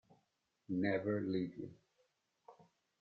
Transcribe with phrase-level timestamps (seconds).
[0.81, 1.69] Never Leave You